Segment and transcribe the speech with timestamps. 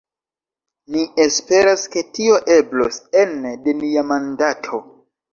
[0.93, 4.81] Ni esperas ke tio eblos ene de nia mandato.